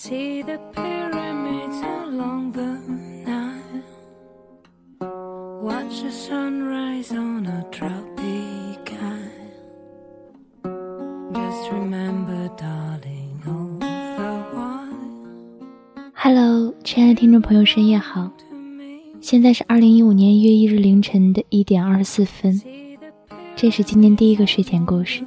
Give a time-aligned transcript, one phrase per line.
[0.00, 2.78] See the pyramids along the
[3.26, 3.82] Nile.
[5.60, 10.70] Watch the sunrise on a tropic isle.
[11.34, 16.12] Just remember, darling, all the while.
[16.14, 18.30] Hello，亲爱的听众朋友，深夜好。
[19.20, 22.62] 现在是二零一五年一月一日凌晨的一点二十四分，
[23.56, 25.24] 这是今年第一个睡前故事。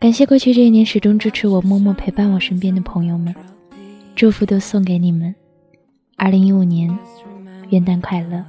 [0.00, 3.34] 感谢过去这一年始终支持我、默默陪伴我身边的朋友们，
[4.14, 5.34] 祝福都送给你们。
[6.16, 6.96] 二零一五年，
[7.70, 8.44] 元旦快乐！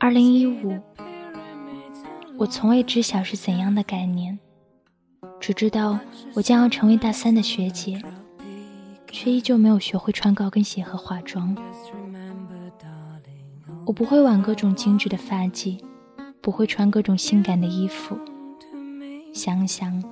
[0.00, 0.78] 二零一五，
[2.38, 4.38] 我从未知晓是怎样的概念，
[5.38, 5.98] 只知道
[6.34, 8.00] 我将要成为大三的学姐，
[9.10, 11.54] 却依旧没有学会穿高跟鞋和化妆。
[13.84, 15.78] 我不会挽各种精致的发髻，
[16.40, 18.18] 不会穿各种性感的衣服。
[19.32, 20.02] 想想，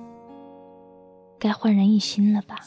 [1.37, 2.57] 该焕然一新了吧？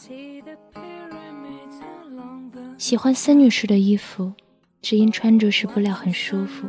[2.77, 4.33] 喜欢森女士的衣服，
[4.81, 6.67] 只因穿着时布料很舒服。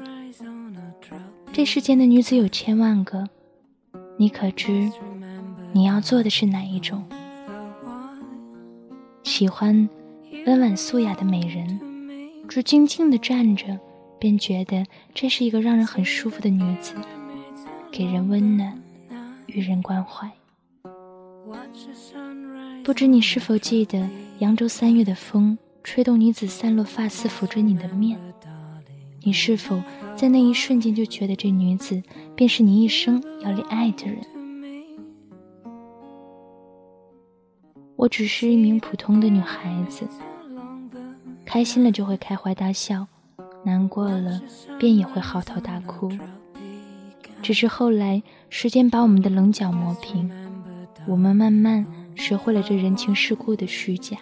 [1.52, 3.28] 这世间的女子有千万个，
[4.16, 4.90] 你可知
[5.72, 7.04] 你要做的是哪一种？
[9.22, 9.88] 喜欢
[10.46, 11.78] 温婉素雅的美人，
[12.48, 13.78] 只静静的站着，
[14.18, 16.94] 便觉得这是一个让人很舒服的女子，
[17.90, 18.82] 给人温暖，
[19.54, 20.30] 予人关怀。
[22.82, 24.08] 不知你是否记得
[24.38, 28.18] 扬州三月的风，吹动女子散落发丝，抚着你的面？
[29.24, 29.80] 你是否
[30.16, 32.02] 在那一瞬间就觉得这女子
[32.34, 34.18] 便是你一生要恋爱的人？
[37.94, 40.08] 我只是一名普通的女孩子，
[41.44, 43.06] 开心了就会开怀大笑，
[43.64, 44.42] 难过了
[44.76, 46.10] 便也会嚎啕大哭。
[47.42, 50.30] 只是后来时间把我们的棱角磨平，
[51.08, 54.16] 我们慢慢学会了这人情世故的虚假。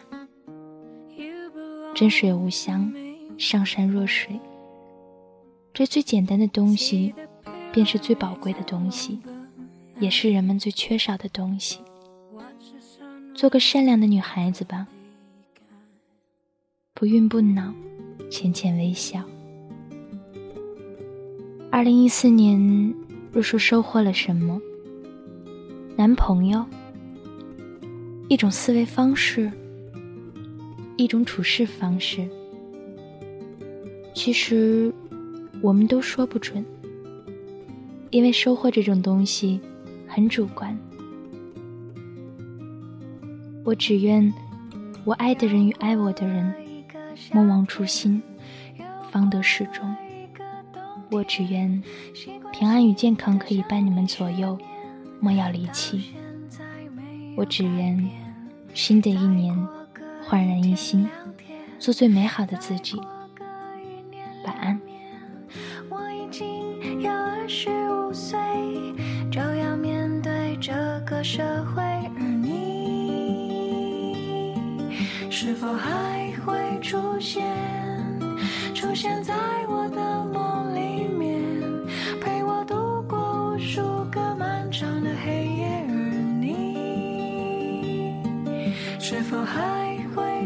[1.94, 2.90] 真水无香，
[3.36, 4.40] 上善若水。
[5.74, 7.14] 这最简单的东西，
[7.72, 9.20] 便是最宝贵的东西，
[9.98, 11.78] 也是人们最缺少的东西。
[13.34, 14.86] 做个善良的女孩子吧，
[16.94, 17.72] 不愠不恼，
[18.30, 19.22] 浅浅微笑。
[21.70, 22.94] 二零一四年，
[23.32, 24.60] 若说收获了什么，
[25.96, 26.64] 男朋友，
[28.28, 29.50] 一种思维方式，
[30.96, 32.28] 一种处事方式。
[34.14, 34.92] 其实。
[35.62, 36.64] 我们都说不准，
[38.08, 39.60] 因为收获这种东西
[40.08, 40.74] 很主观。
[43.62, 44.32] 我只愿
[45.04, 46.54] 我爱的人与爱我的人
[47.30, 48.22] 莫忘初心，
[49.10, 49.94] 方得始终。
[51.10, 51.82] 我只愿
[52.52, 54.58] 平安与健康可以伴你们左右，
[55.20, 56.14] 莫要离弃。
[57.36, 58.08] 我只愿
[58.74, 59.54] 新的一年
[60.22, 61.08] 焕然一新，
[61.78, 63.00] 做最美好的自己。
[64.44, 64.80] 晚安。
[71.22, 72.54] 社会，而你
[75.30, 77.44] 是否还会出现？
[78.74, 79.34] 出现在
[79.68, 80.09] 我的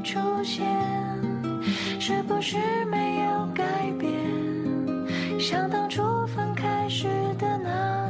[0.02, 0.64] 出现？
[2.00, 2.56] 是不是
[2.86, 3.64] 没有改
[3.98, 4.10] 变？
[5.40, 7.08] 像当初分开时
[7.38, 8.03] 的那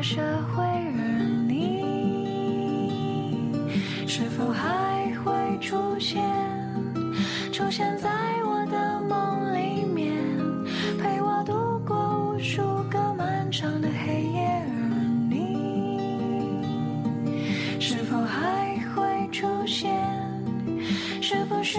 [0.00, 0.22] 社
[0.54, 1.00] 会而
[1.48, 1.82] 你
[4.06, 6.22] 是否还会出现
[7.52, 8.08] 出现在
[8.44, 10.16] 我的梦里面
[10.98, 14.70] 陪我度过无数个漫长的黑夜而
[15.28, 16.62] 你？
[17.80, 19.92] 是否还会出现？
[21.20, 21.78] 是不是